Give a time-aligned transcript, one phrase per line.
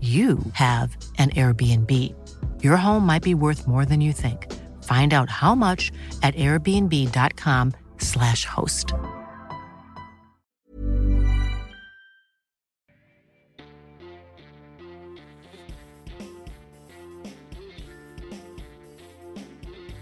[0.00, 2.14] you have an Airbnb.
[2.62, 4.46] Your home might be worth more than you think.
[4.84, 5.90] Find out how much
[6.22, 8.94] at airbnb.com/slash host.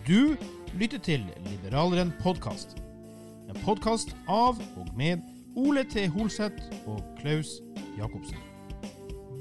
[0.06, 0.36] Du
[0.78, 2.76] lytter til Liberaleren podkast.
[3.48, 5.18] En podkast av og med
[5.56, 6.06] Ole T.
[6.06, 7.46] Holseth og Klaus
[7.98, 8.45] Jacobsen.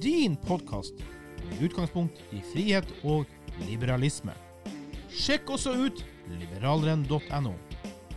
[0.01, 0.93] Din podkast
[1.49, 3.25] med utgangspunkt i frihet og
[3.63, 4.33] liberalisme.
[5.07, 7.53] Sjekk også ut liberalrenn.no,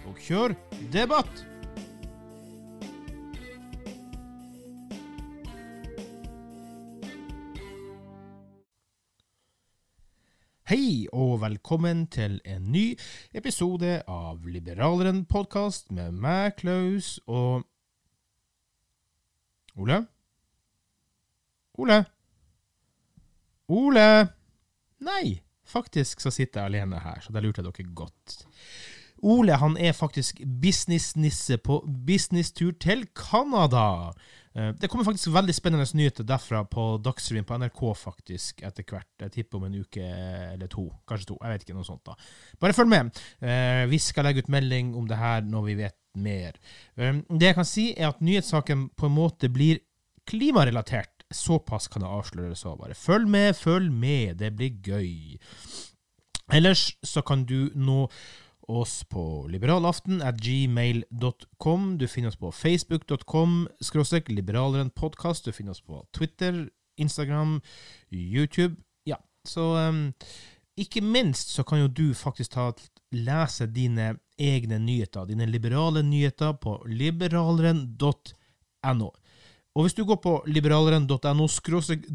[0.08, 0.56] og kjør
[0.92, 1.44] debatt!
[10.68, 12.90] Hei og velkommen til en ny
[13.32, 17.62] episode av Liberaleren podkast med meg, Klaus, og
[19.78, 20.08] Ole?
[21.78, 22.00] Ole?
[23.68, 24.06] Ole?
[25.04, 28.38] Nei, faktisk så sitter jeg alene her, så da lurte jeg dere godt.
[29.28, 34.12] Ole han er faktisk businessnisse på businesstur til Canada.
[34.54, 39.08] Eh, Det kommer faktisk veldig spennende nyheter derfra på Dagsrevyen på NRK faktisk etter hvert.
[39.20, 40.04] Jeg tipper om en uke
[40.52, 40.86] eller to.
[41.08, 41.38] Kanskje to.
[41.42, 42.14] Jeg vet ikke, noe sånt da.
[42.60, 43.10] Bare følg med.
[43.42, 46.52] Eh, Vi skal legge ut melding om det her når vi vet mer.
[46.96, 49.80] Eh, Det jeg kan si, er at nyhetssaken på en måte blir
[50.26, 51.17] klimarelatert.
[51.34, 52.96] Såpass kan jeg avsløre så bare.
[52.96, 54.38] Følg med, følg med.
[54.40, 55.36] Det blir gøy.
[56.52, 58.06] Ellers så kan du nå
[58.68, 61.98] oss på liberalaften at gmail.com.
[61.98, 65.44] Du finner oss på facebook.com skråstrek liberaleren podkast.
[65.44, 67.60] Du finner oss på Twitter, Instagram,
[68.12, 68.76] YouTube.
[69.08, 70.14] Ja, så um,
[70.76, 72.72] ikke minst så kan jo du faktisk ta
[73.12, 79.10] lese dine egne nyheter, dine liberale nyheter, på liberaleren.no.
[79.78, 81.46] Og hvis du går på liberaleren.no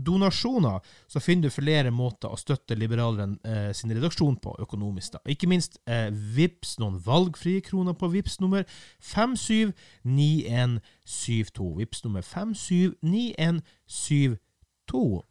[0.06, 5.16] donasjoner, så finner du flere måter å støtte Liberaleren eh, sin redaksjon på økonomisk.
[5.16, 5.24] da.
[5.32, 8.68] Ikke minst eh, VIPS noen valgfrie kroner på VIPS nummer
[9.00, 11.80] 579172.
[11.80, 15.24] VIPS nummer 579172.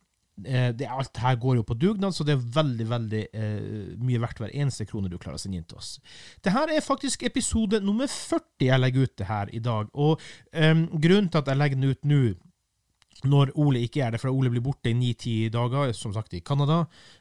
[0.46, 4.22] Eh, det, alt her går jo på dugnad, så det er veldig veldig eh, mye
[4.22, 5.96] verdt hver eneste krone du klarer å sende inn til oss.
[6.42, 9.92] Dette er faktisk episode nummer 40 jeg legger ut det her i dag.
[9.94, 10.22] Og
[10.52, 12.22] eh, grunnen til at jeg legger den ut nå,
[13.28, 16.42] når Ole ikke er det, for Ole blir borte i ni-ti dager, som sagt i
[16.42, 16.80] Canada,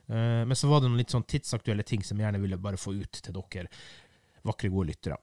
[0.10, 2.80] eh, men så var det noen litt sånn tidsaktuelle ting som jeg gjerne ville bare
[2.82, 3.68] få ut til dere
[4.48, 5.20] vakre, gode lyttere.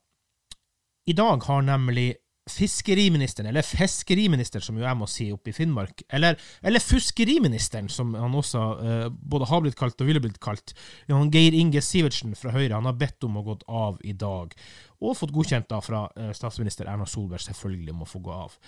[1.08, 2.12] I dag har nemlig
[2.52, 8.14] fiskeriministeren, eller fiskeriministeren, som jo jeg må si oppe i Finnmark, eller, eller fuskeriministeren, som
[8.18, 10.74] han også uh, både har blitt kalt og ville blitt kalt,
[11.10, 14.54] han Geir Inge Sivertsen fra Høyre, han har bedt om å gå av i dag,
[14.98, 18.58] og fått godkjent da fra uh, statsminister Erna Solberg selvfølgelig om å få gå av.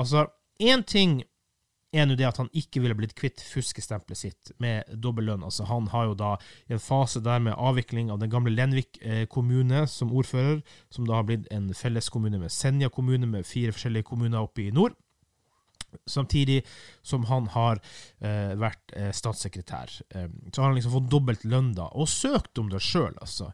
[0.00, 0.26] Altså,
[0.60, 1.20] én ting
[1.92, 5.44] er nå det at han ikke ville blitt kvitt fuskestempelet sitt med dobbel lønn.
[5.46, 6.30] Altså, han har jo da
[6.68, 10.60] i en fase der med avvikling av den gamle Lenvik eh, kommune som ordfører,
[10.94, 14.74] som da har blitt en felleskommune med Senja kommune, med fire forskjellige kommuner oppe i
[14.74, 14.94] nord.
[16.06, 16.60] Samtidig
[17.02, 17.80] som han har
[18.22, 19.96] eh, vært eh, statssekretær.
[20.14, 23.50] Eh, så har han liksom fått dobbelt lønn da, og søkt om det sjøl, altså.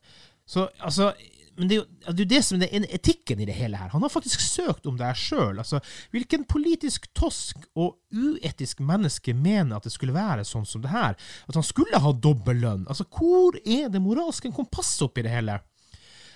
[0.47, 1.11] Så altså
[1.57, 3.93] men det er, jo, det som er etikken i det hele her.
[3.93, 5.61] Han har faktisk søkt om det her sjøl.
[5.63, 5.81] Altså,
[6.15, 11.17] hvilken politisk tosk og uetisk menneske mener at det skulle være sånn som det her?
[11.49, 12.85] At han skulle ha dobbel lønn?
[12.89, 15.61] Altså, hvor er det moralske kompasset oppi det hele?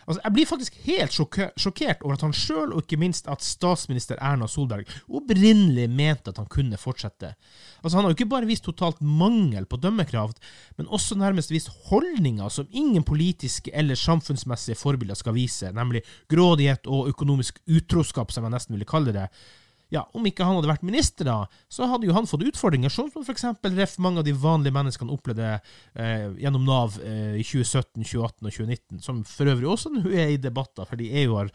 [0.07, 4.19] Altså, jeg blir faktisk helt sjokkert over at han sjøl, og ikke minst at statsminister
[4.21, 7.35] Erna Solberg, opprinnelig mente at han kunne fortsette.
[7.83, 10.41] Altså, Han har jo ikke bare vist totalt mangel på dømmekraft,
[10.79, 16.87] men også nærmest vist holdninger som ingen politiske eller samfunnsmessige forbilder skal vise, nemlig grådighet
[16.87, 19.29] og økonomisk utroskap, som jeg nesten ville kalle det
[19.91, 21.37] ja, om ikke han hadde vært minister, da,
[21.73, 23.47] så hadde jo han fått utfordringer, sånn som f.eks.
[23.75, 28.55] ref mange av de vanlige menneskene opplevde eh, gjennom Nav eh, i 2017, 2018 og
[28.55, 31.51] 2019, som for øvrig også nå er i debatter, fordi EU har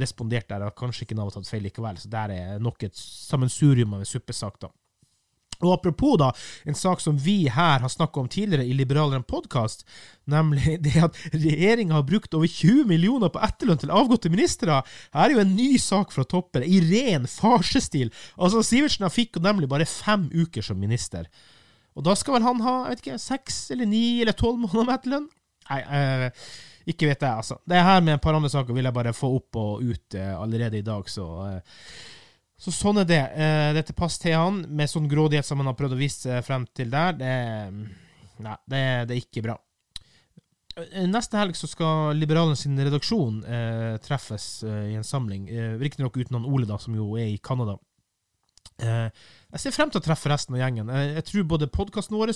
[0.00, 2.00] respondert der at kanskje ikke Nav har tatt feil likevel.
[2.00, 4.72] Så der er nok et sammensurium av en suppesak, da.
[5.62, 6.30] Og apropos da,
[6.64, 9.86] en sak som vi her har snakka om tidligere i Liberaleren podkast,
[10.30, 14.82] nemlig det at regjeringa har brukt over 20 millioner på etterlønn til avgåtte ministre.
[15.14, 18.12] Her er jo en ny sak fra Topper, i ren farsestil.
[18.36, 21.28] Altså, Sivertsen fikk nemlig bare fem uker som minister.
[21.94, 24.88] Og da skal vel han ha jeg vet ikke, seks eller ni eller tolv måneder
[24.88, 25.28] med etterlønn?
[25.70, 26.48] Nei, eh,
[26.90, 27.56] ikke vet jeg, altså.
[27.64, 30.34] Det her med et par andre saker vil jeg bare få opp og ut eh,
[30.36, 31.78] allerede i dag, så eh,
[32.60, 33.22] så sånn er det.
[33.34, 36.66] Uh, dette passer til han, med sånn grådighet som han har prøvd å vise frem
[36.76, 37.16] til der.
[37.18, 37.36] Det,
[38.44, 39.58] nei, det, det er ikke bra.
[40.74, 45.46] Eh, neste helg så skal Liberalen sin redaksjon uh, treffes uh, i en samling.
[45.50, 47.78] Uh, Riktignok uten han Ole, da, som jo er i Canada.
[48.74, 50.88] jeg ser frem til å treffe resten av gjengen.
[50.90, 52.32] jeg tror både podkasten vår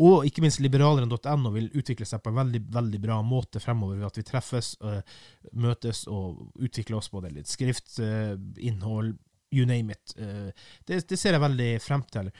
[0.00, 4.06] og ikke minst liberaleren.no vil utvikle seg på en veldig veldig bra måte fremover ved
[4.06, 4.70] at vi treffes,
[5.52, 9.18] møtes og utvikler oss både litt skrift, innhold,
[9.52, 10.14] you name it.
[10.18, 10.50] Eh,
[10.88, 12.30] det, det, ser jeg veldig frem til.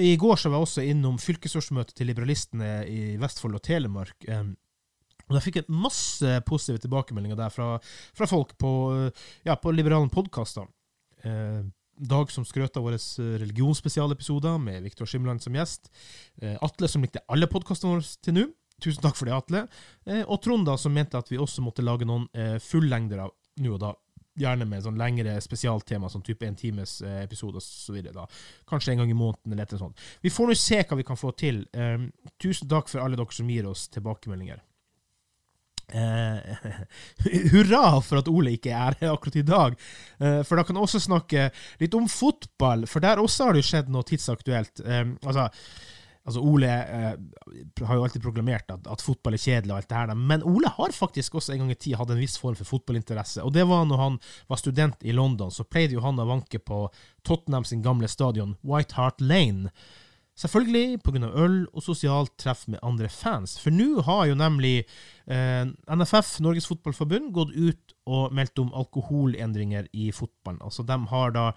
[0.00, 4.26] I går så var jeg også innom fylkesårsmøtet til liberalistene i Vestfold og Telemark.
[5.28, 7.76] Og jeg fikk masse positive tilbakemeldinger der fra,
[8.16, 8.72] fra folk på,
[9.46, 10.66] ja, på liberale podkaster.
[11.24, 11.62] Eh,
[12.02, 12.96] Dag som skrøt av våre
[13.38, 15.90] religionsspesialepisoder med Viktor Skimland som gjest.
[16.40, 18.46] Eh, Atle som likte alle podkastene våre til nå.
[18.82, 19.60] Tusen takk for det, Atle.
[20.24, 22.24] Og Trond da, som mente at vi også måtte lage noen
[22.64, 23.30] fullengder av
[23.62, 23.92] nå og da
[24.40, 27.98] Gjerne med sånn lengre spesialtema, sånn type en times eh, episode osv.
[28.68, 30.04] Kanskje en gang i måneden eller et eller annet.
[30.24, 31.64] Vi får nå se hva vi kan få til.
[31.76, 32.08] Um,
[32.40, 34.62] tusen takk for alle dere som gir oss tilbakemeldinger.
[35.92, 36.38] Uh,
[37.52, 39.74] hurra for at Ole ikke er her akkurat i dag,
[40.22, 41.48] uh, for da kan jeg også snakke
[41.82, 44.80] litt om fotball, for der også har det jo skjedd noe tidsaktuelt.
[44.86, 45.50] Um, altså
[46.22, 47.14] Altså, Ole eh,
[47.86, 50.70] har jo alltid proklamert at, at, fotball er kjedelig, og alt det her, men Ole
[50.70, 53.42] har faktisk også en gang i tid hatt en viss form for fotballinteresse.
[53.42, 54.20] Og det var når han
[54.52, 56.84] var student i London, så pleide jo han å vanke på
[57.26, 59.74] Tottenham sin gamle stadion, White Hart Lane.
[60.38, 61.28] Selvfølgelig pga.
[61.28, 63.58] øl og sosialt treff med andre fans.
[63.60, 64.86] For nå har jo nemlig
[65.26, 70.62] eh, NFF, Norges Fotballforbund, gått ut og meldt om alkoholendringer i fotballen.
[70.62, 71.50] Altså, de har da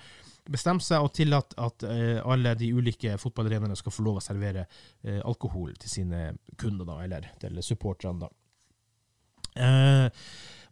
[0.51, 4.65] bestemt seg og tillatt at uh, alle de ulike fotballarenaene skal få lov å servere
[4.67, 6.25] uh, alkohol til sine
[6.59, 8.27] kunder, da, eller til supporterne.
[8.27, 8.33] da.
[9.55, 10.09] Uh,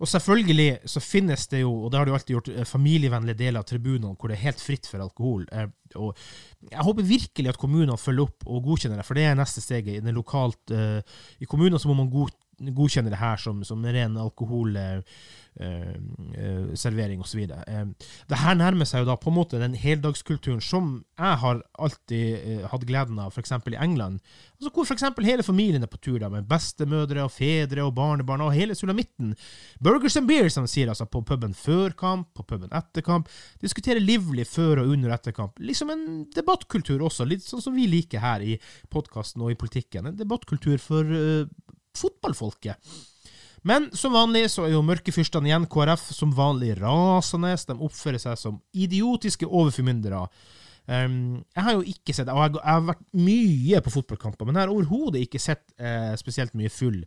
[0.03, 3.61] og selvfølgelig så finnes det jo, og det har det jo alltid gjort, familievennlige deler
[3.61, 5.45] av tribunene hvor det er helt fritt for alkohol.
[5.95, 6.17] og
[6.67, 10.01] Jeg håper virkelig at kommunene følger opp og godkjenner det, for det er neste steget.
[10.01, 15.03] I, lokalt, i kommunene så må man god, godkjenne det her som, som ren alkoholservering
[15.59, 15.89] Eh,
[16.33, 17.43] eh, servering osv.
[17.45, 17.81] Eh,
[18.27, 22.63] det her nærmer seg jo da på en måte den heldagskulturen som jeg har alltid
[22.71, 23.53] hatt gleden av, f.eks.
[23.69, 24.23] i England.
[24.57, 25.05] Altså Hvor f.eks.
[25.27, 29.35] hele familien er på tur, da, med bestemødre og fedre og barnebarn og hele sulamitten.
[29.77, 33.29] Burgers and beers, som de sier, altså på puben før kamp, på puben etter kamp.
[33.61, 35.61] Diskutere livlig før og under etter kamp.
[35.61, 38.57] Liksom en debattkultur også, litt sånn som vi liker her i
[38.89, 40.09] podkasten og i politikken.
[40.09, 41.45] En debattkultur for uh,
[41.97, 42.93] fotballfolket.
[43.63, 47.53] Men som vanlig så er jo mørkefyrstene igjen KrF som vanlig rasende.
[47.55, 50.25] De oppfører seg som idiotiske overformyndere.
[50.83, 54.65] Um, jeg har jo ikke sett og jeg, har vært mye på fotballkamper, men jeg
[54.65, 56.97] har overhodet ikke sett eh, spesielt mye full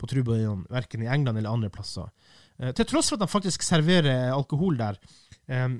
[0.00, 2.10] på tribunene, verken i England eller andre plasser.
[2.58, 4.98] Eh, til tross for at de faktisk serverer alkohol der.
[5.46, 5.78] Um,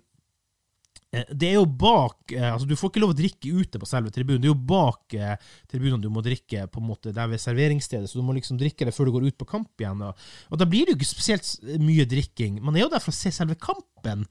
[1.10, 4.12] det er jo bak eh, altså Du får ikke lov å drikke ute på selve
[4.14, 4.38] tribunen.
[4.42, 8.06] Det er jo bak eh, tribunen du må drikke på en måte der ved serveringsstedet,
[8.10, 10.04] så du må liksom drikke det før du går ut på kamp igjen.
[10.06, 11.50] Og, og da blir det jo ikke spesielt
[11.82, 12.60] mye drikking.
[12.62, 14.22] Man er jo der for å se selve kampen.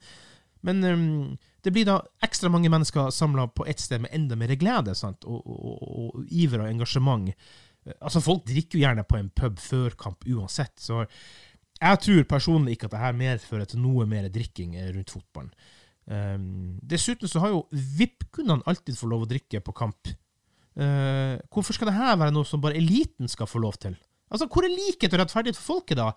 [0.64, 1.02] Men um,
[1.64, 5.28] det blir da ekstra mange mennesker samla på ett sted med enda mer glede sant?
[5.28, 7.28] Og, og, og, iver og engasjement.
[7.98, 11.04] Altså Folk drikker jo gjerne på en pub før kamp uansett, så
[11.80, 15.52] jeg tror personlig ikke at det her medfører til noe mer drikking rundt fotballen.
[16.10, 20.10] Um, dessuten så har jo VIP-kundene alltid fått lov å drikke på kamp.
[20.74, 23.94] Uh, hvorfor skal det her være noe som bare eliten skal få lov til?
[24.30, 26.12] Altså, Hvor er likhet og rettferdighet for folket, da?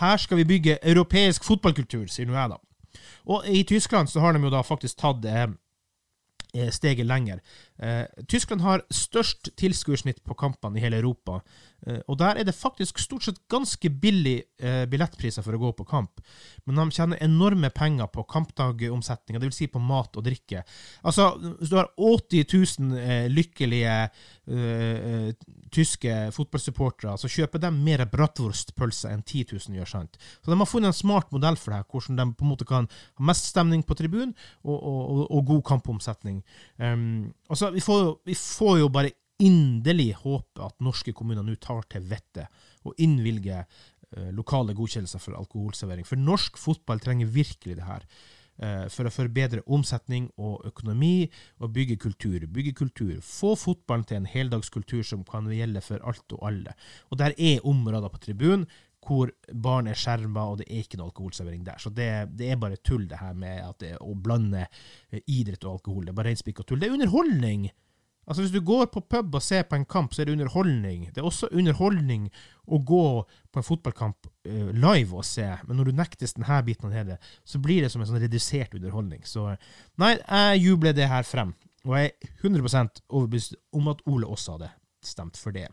[0.00, 3.00] Her skal vi bygge europeisk fotballkultur, sier nå jeg, da.
[3.32, 7.40] Og i Tyskland så har de jo da faktisk tatt eh, steget lenger.
[7.78, 11.40] Eh, Tyskland har størst tilskuersnitt på kampene i hele Europa.
[11.86, 15.72] Eh, og der er det faktisk stort sett ganske billig eh, billettpriser for å gå
[15.78, 16.22] på kamp.
[16.66, 19.58] Men de tjener enorme penger på kampdagomsetninga, dvs.
[19.62, 20.62] Si på mat og drikke.
[21.06, 22.46] Altså, hvis du har 80
[22.86, 25.32] 000 eh, lykkelige eh,
[25.72, 30.20] tyske fotballsupportere, så kjøper de mer bratwurstpølser enn 10 000 gjør, sant?
[30.42, 32.68] Så de har funnet en smart modell for det her, hvordan de på en måte
[32.68, 36.42] kan ha mest stemning på tribunen og, og, og, og god kampomsetning.
[36.78, 41.86] Um, altså, vi får, vi får jo bare inderlig håpe at norske kommuner nå tar
[41.90, 46.06] til vettet og innvilger uh, lokale godkjennelser for alkoholservering.
[46.08, 48.06] For norsk fotball trenger virkelig det her.
[48.62, 51.26] Uh, for å forbedre omsetning og økonomi
[51.62, 52.44] og bygge kultur.
[52.46, 53.16] Bygge kultur.
[53.24, 56.76] Få fotballen til en heldagskultur som kan gjelde for alt og alle.
[57.10, 58.68] Og der er områder på tribunen
[59.02, 61.80] hvor barn er skjerma, og det er ikke noe alkoholservering der.
[61.82, 62.06] Så det,
[62.38, 66.04] det, er bare tull, det her med det, å blande uh, idrett og alkohol.
[66.06, 66.78] Det er bare reinspikka tull.
[66.82, 67.66] Det er underholdning!
[68.26, 71.08] Altså Hvis du går på pub og ser på en kamp, så er det underholdning.
[71.10, 72.28] Det er også underholdning
[72.66, 73.06] å gå
[73.50, 77.18] på en fotballkamp uh, live og se, men når du nektes denne biten av det,
[77.44, 79.26] så blir det som en sånn redusert underholdning.
[79.26, 79.50] Så
[79.98, 81.56] nei, jeg jubler det her frem.
[81.82, 84.70] Og jeg er 100 overbevist om at Ole også hadde
[85.02, 85.66] stemt for det.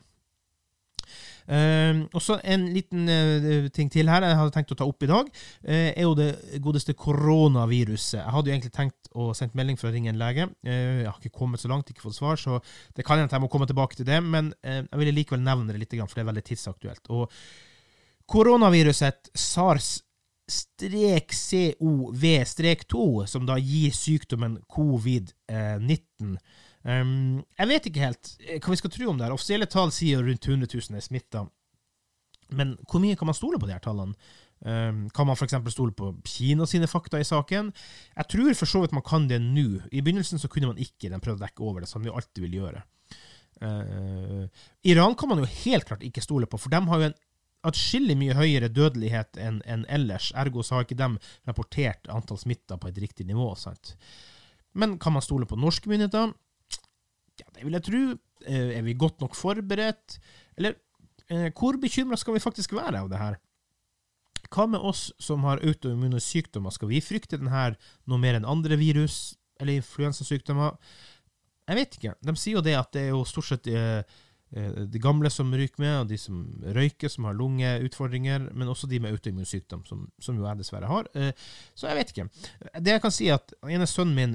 [1.50, 5.10] Uh, også en liten uh, ting til her jeg hadde tenkt å ta opp i
[5.10, 6.30] dag, uh, er jo det
[6.62, 8.20] godeste koronaviruset.
[8.20, 10.46] Jeg hadde jo egentlig tenkt å sende melding for å ringe en lege.
[10.66, 12.60] jeg har ikke kommet så langt, ikke fått svar, så
[12.96, 14.20] det kan hende jeg må komme tilbake til det.
[14.22, 17.10] Men jeg ville likevel nevne det litt, for det er veldig tidsaktuelt.
[17.10, 17.34] Og
[18.30, 19.96] koronaviruset SARS
[20.50, 26.38] strek COV-2, som da gir sykdommen covid-19,
[26.84, 29.28] Um, jeg vet ikke helt eh, hva vi skal tro om det.
[29.28, 29.36] her.
[29.36, 31.46] Offisielle tall sier rundt 100 000 er smitta.
[32.56, 34.16] Men hvor mye kan man stole på de her tallene?
[34.60, 35.56] Um, kan man f.eks.
[35.72, 37.72] stole på Kina sine fakta i saken?
[38.16, 39.68] Jeg tror for så vidt man kan det nå.
[39.92, 41.12] I begynnelsen så kunne man ikke.
[41.12, 42.84] Den prøvde å dekke over det, som de alltid vil gjøre.
[43.60, 44.48] Uh,
[44.88, 47.18] Iran kan man jo helt klart ikke stole på, for de har jo en
[47.68, 50.32] atskillig mye høyere dødelighet enn en ellers.
[50.40, 51.10] Ergo så har ikke de
[51.48, 53.52] rapportert antall smitta på et riktig nivå.
[53.60, 53.98] Sant?
[54.80, 56.32] Men kan man stole på norske myndigheter?
[57.40, 58.04] Ja, det vil jeg tro.
[58.48, 60.20] Eh, er vi godt nok forberedt?
[60.58, 60.78] Eller
[61.30, 63.38] eh, hvor bekymra skal vi faktisk være av det her?
[64.50, 66.74] Hva med oss som har autoimmune sykdommer?
[66.74, 67.78] Skal vi frykte den her
[68.10, 70.80] noe mer enn andre virus eller influensasykdommer?
[71.70, 72.16] Jeg vet ikke.
[72.26, 74.02] De sier jo det at det er jo stort sett eh,
[74.50, 76.40] de gamle som ryker med, og de som
[76.74, 80.90] røyker, som har lungeutfordringer, men også de med autoimmun sykdom, som, som, jo jeg dessverre
[80.90, 81.12] har.
[81.78, 82.26] Så jeg vet ikke.
[82.82, 84.34] Det jeg kan si, er at ene sønnen min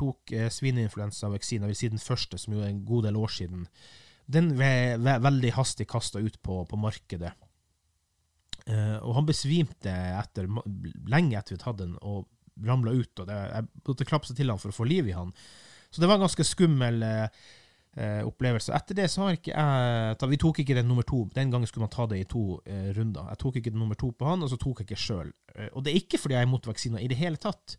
[0.00, 3.68] tok eh, svineinfluensavaksina, vil si den første, som jo er en god del år siden,
[4.30, 7.32] den ble veldig hastig kasta ut på, på markedet.
[8.66, 10.46] Eh, og han besvimte etter,
[11.10, 12.28] lenge etter vi hadde den, og
[12.66, 13.20] ramla ut.
[13.20, 15.32] og det, Jeg måtte klapse til han for å få liv i han.
[15.90, 17.40] Så det var en ganske skummel eh,
[17.98, 18.74] eh opplevelse.
[18.76, 21.24] Etter det så har ikke jeg Vi tok ikke den nummer to.
[21.34, 23.26] Den gangen skulle man ta det i to eh, runder.
[23.32, 25.32] Jeg tok ikke den nummer to på han, og så tok jeg ikke sjøl.
[25.56, 27.76] Eh, og det er ikke fordi jeg er imot vaksiner i det hele tatt.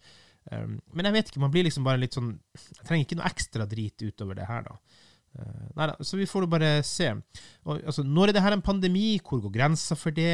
[0.50, 3.27] Um, men jeg vet ikke, man blir liksom bare litt sånn Jeg trenger ikke noe
[3.29, 5.01] ekstra drit utover det her, da.
[5.38, 7.12] Uh, nei da, så vi får jo bare se.
[7.67, 9.19] Og, altså, når er det her en pandemi?
[9.21, 10.33] Hvor går grensa for det?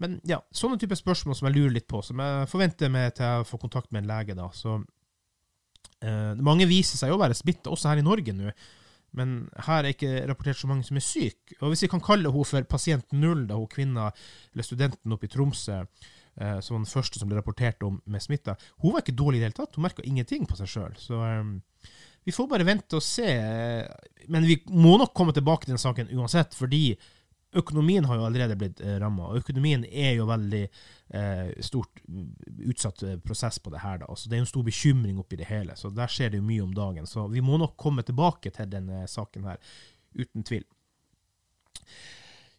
[0.00, 3.26] Men ja, sånne type spørsmål som jeg lurer litt på, som jeg forventer meg til
[3.26, 4.48] jeg får kontakt med en lege, da.
[4.54, 8.54] Så uh, Mange viser seg jo å være smitta, også her i Norge nå.
[9.18, 11.58] Men her er ikke rapportert så mange som er syke.
[11.60, 14.08] Og hvis vi kan kalle henne for pasient null, da hun kvinna,
[14.54, 15.82] eller studenten oppe i Tromsø,
[16.34, 19.42] som var den første som ble rapportert om med smitta, hun var ikke dårlig i
[19.42, 19.76] det hele tatt.
[19.76, 20.94] Hun merka ingenting på seg sjøl.
[20.96, 21.58] Så um,
[22.24, 23.26] vi får bare vente og se.
[24.32, 26.96] Men vi må nok komme tilbake til den saken uansett, fordi
[27.52, 29.28] økonomien har jo allerede blitt eh, ramma.
[29.28, 34.00] Og økonomien er jo veldig eh, stort utsatt eh, prosess på det her.
[34.02, 34.08] da.
[34.16, 35.76] Så det er en stor bekymring oppi det hele.
[35.76, 37.08] Så der skjer det jo mye om dagen.
[37.10, 39.60] Så vi må nok komme tilbake til denne saken her,
[40.16, 40.64] uten tvil.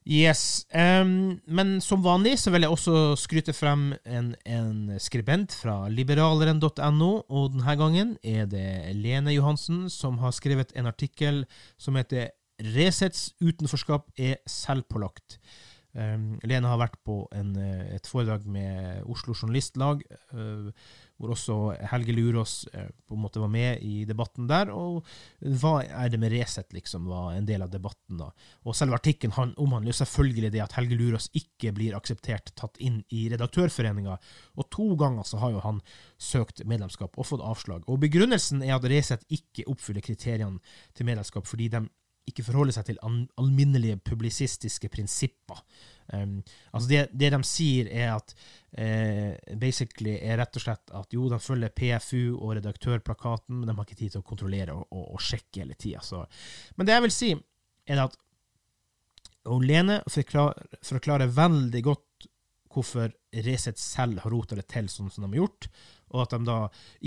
[0.03, 0.65] Yes.
[0.75, 7.11] Um, men som vanlig så vil jeg også skryte frem en, en skribent fra liberaleren.no,
[7.31, 11.45] og denne gangen er det Lene Johansen som har skrevet en artikkel
[11.79, 12.33] som heter
[12.63, 15.39] 'Resets utenforskap er selvpålagt'.
[15.93, 17.51] Um, Lene har vært på en,
[17.93, 20.01] et foredrag med Oslo Journalistlag.
[20.33, 20.71] Uh,
[21.21, 21.55] hvor også
[21.91, 24.71] Helge Lurås uh, på en måte var med i debatten der.
[24.73, 25.05] Og
[25.61, 28.31] hva er det med Resett, liksom, var en del av debatten da.
[28.65, 33.27] Og selve artikkelen omhandler selvfølgelig det at Helge Lurås ikke blir akseptert tatt inn i
[33.31, 34.17] Redaktørforeninga.
[34.57, 35.83] Og to ganger så har jo han
[36.17, 37.85] søkt medlemskap og fått avslag.
[37.87, 40.59] Og begrunnelsen er at Resett ikke oppfyller kriteriene
[40.97, 41.85] til medlemskap fordi de
[42.29, 45.59] ikke forholder seg til alminnelige publisistiske prinsipper.
[46.13, 46.37] Um,
[46.71, 48.33] altså det, det, de sier, er at
[48.75, 53.75] eh, basically er rett og slett at jo, de følger PFU og redaktørplakaten, men de
[53.75, 56.03] har ikke tid til å kontrollere og, og, og sjekke hele tida.
[56.75, 57.31] Men det jeg vil si,
[57.87, 58.19] er at
[59.43, 62.27] Lene forklarer, forklarer veldig godt
[62.73, 63.11] hvorfor
[63.43, 65.67] Resett selv har rota det til sånn som de har gjort,
[66.13, 66.57] og at de da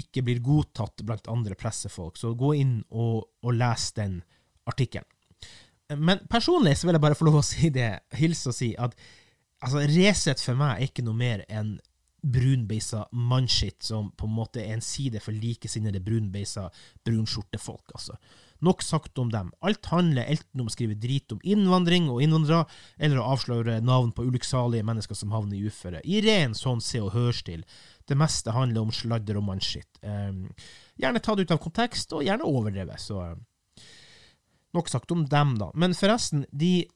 [0.03, 2.19] ikke blir godtatt blant andre pressefolk.
[2.19, 4.21] Så gå inn og, og les den
[4.67, 5.09] artikkelen.
[5.97, 8.97] Men personlig så vil jeg bare få lov å si det, hilse og si, at
[9.63, 11.77] altså, Resett for meg er ikke noe mer enn
[12.27, 16.67] brunbeisa mannskitt som på en måte er en side for likesinnede brunbeisa
[17.07, 18.17] brunskjortefolk, altså.
[18.65, 19.51] Nok sagt om dem.
[19.61, 22.65] Alt handler enten om å skrive drit om innvandring og innvandrere,
[22.97, 26.01] eller å avsløre navn på ulykksalige mennesker som havner i uføre.
[26.03, 27.67] I ren sånn se- og hørstil.
[28.09, 30.01] Det meste handler om sladder og mannskitt.
[30.01, 30.47] Um,
[30.97, 33.03] gjerne tatt ut av kontekst, og gjerne overdrevet.
[33.03, 33.21] Så
[34.77, 35.71] nok sagt om dem, da.
[35.75, 36.87] Men forresten, de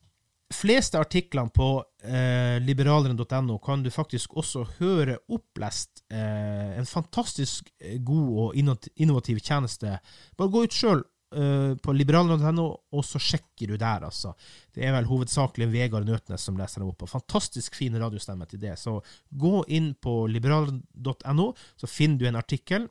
[0.50, 1.68] fleste artiklene på
[2.02, 6.02] eh, liberaleren.no kan du faktisk også høre opplest.
[6.10, 9.94] Eh, en fantastisk eh, god og innovativ tjeneste.
[10.36, 11.04] Bare gå ut sjøl
[11.36, 14.34] eh, på liberaleren.no, og så sjekker du der, altså.
[14.74, 17.06] Det er vel hovedsakelig Vegard Nøtnes som leser dem opp.
[17.06, 18.74] Og fantastisk fin radiostemme til det.
[18.82, 18.98] Så
[19.30, 22.90] gå inn på liberaleren.no, så finner du en artikkel,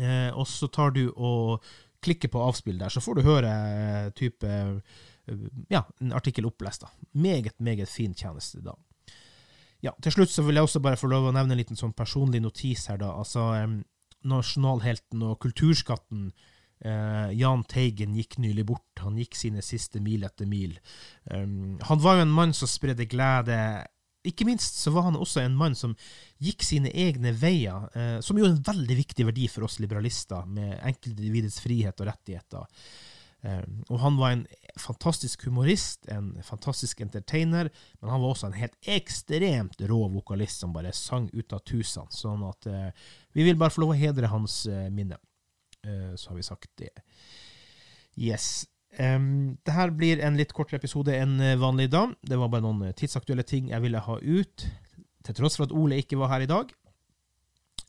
[0.00, 1.64] Eh, og så tar du og
[2.02, 4.52] klikker på avspill der, så får du høre uh, type
[5.70, 6.82] ja, en artikkel opplest.
[6.82, 7.10] da.
[7.12, 8.74] Meget, meget fin tjeneste da.
[9.82, 11.94] Ja, Til slutt så vil jeg også bare få lov å nevne en liten sånn
[11.94, 12.98] personlig notis her.
[13.02, 13.12] da.
[13.18, 13.46] Altså,
[14.22, 16.30] Nasjonalhelten og kulturskatten
[16.82, 19.02] Uh, Jahn Teigen gikk nylig bort.
[19.04, 20.74] Han gikk sine siste mil etter mil.
[21.30, 23.58] Um, han var jo en mann som spredde glede.
[24.28, 25.96] Ikke minst så var han også en mann som
[26.42, 30.46] gikk sine egne veier, uh, som jo er en veldig viktig verdi for oss liberalister,
[30.46, 32.84] med enkeltindividets frihet og rettigheter.
[33.42, 34.44] Um, og han var en
[34.78, 40.74] fantastisk humorist, en fantastisk entertainer, men han var også en helt ekstremt rå vokalist som
[40.76, 42.06] bare sang ut av tusene.
[42.14, 44.62] Sånn at uh, vi vil bare få lov å hedre hans
[44.94, 45.18] minne.
[45.86, 46.90] Eh, så har vi sagt det.
[48.14, 48.66] Yes.
[49.00, 52.12] Um, det her blir en litt kortere episode enn eh, vanlig dag.
[52.28, 54.64] Det var bare noen eh, tidsaktuelle ting jeg ville ha ut,
[55.24, 56.74] til tross for at Ole ikke var her i dag.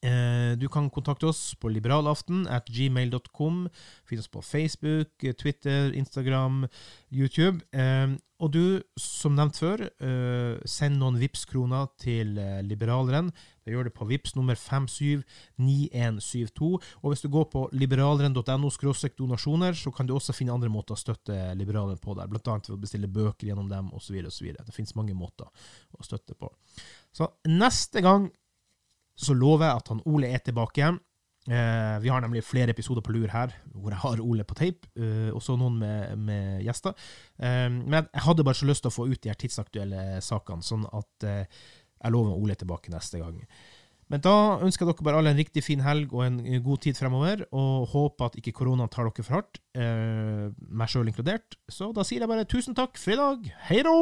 [0.03, 3.65] Uh, du kan kontakte oss på liberalaften at gmail.com.
[4.07, 6.65] Finn oss på Facebook, Twitter, Instagram,
[7.11, 7.63] YouTube.
[7.75, 8.63] Uh, og du,
[8.99, 12.35] som nevnt før, uh, send noen Vipps-kroner til
[12.67, 13.31] Liberaleren.
[13.63, 16.71] Det gjør det på VIPS nummer 579172.
[17.01, 20.99] Og hvis du går på liberaleren.no donasjoner, så kan du også finne andre måter å
[20.99, 24.15] støtte Liberalen på der, annet ved å bestille bøker gjennom dem, osv.
[24.23, 25.45] Det finnes mange måter
[25.93, 26.47] å støtte på.
[27.13, 28.31] Så neste gang
[29.15, 30.97] så lover jeg at han Ole er tilbake.
[31.43, 34.87] Eh, vi har nemlig flere episoder på lur her, hvor jeg har Ole på tape,
[34.95, 36.95] eh, også noen med, med gjester.
[37.37, 40.63] Eh, men jeg hadde bare så lyst til å få ut de her tidsaktuelle sakene,
[40.63, 41.65] sånn at eh,
[42.03, 43.39] jeg lover Ole tilbake neste gang.
[44.11, 46.99] Men da ønsker jeg dere bare alle en riktig fin helg og en god tid
[46.99, 51.57] fremover, og håper at ikke koronaen tar dere for hardt, eh, meg sjøl inkludert.
[51.71, 53.49] Så da sier jeg bare tusen takk for dag.
[53.69, 53.95] Hei da!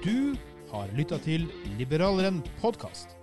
[0.00, 0.36] Du
[0.70, 3.16] har lytta til Liberaleren podkast.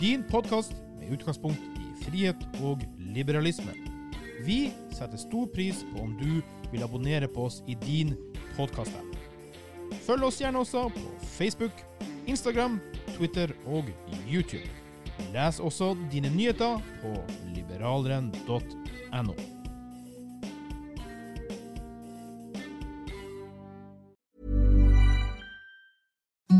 [0.00, 3.85] Din podkast med utgangspunkt i frihet og liberalisme.
[4.46, 8.14] Vi setter stor pris på om du vil abonnere på oss i din
[8.56, 9.16] podkast-app.
[10.06, 11.02] Følg oss gjerne også på
[11.34, 11.82] Facebook,
[12.30, 12.78] Instagram,
[13.16, 13.90] Twitter og
[14.30, 14.70] YouTube.
[15.34, 17.14] Les også dine nyheter på
[17.56, 19.34] liberaleren.no.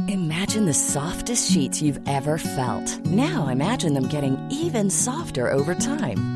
[0.08, 3.06] Imagine the softest sheets you've ever felt.
[3.06, 6.35] Now imagine them getting even softer over time.